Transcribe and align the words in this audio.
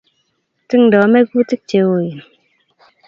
Tingdoi 0.67 1.07
mekutik 1.11 1.61
che 1.69 1.79
ooen 1.89 2.17